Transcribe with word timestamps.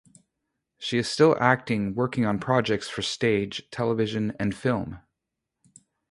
She 0.79 0.97
is 0.97 1.07
still 1.07 1.37
acting 1.39 1.93
working 1.93 2.25
on 2.25 2.39
projects 2.39 2.89
for 2.89 3.03
stage, 3.03 3.69
television 3.69 4.33
and 4.39 4.55
film. 4.55 4.97